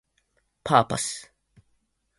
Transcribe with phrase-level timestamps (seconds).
[0.63, 1.31] パーパス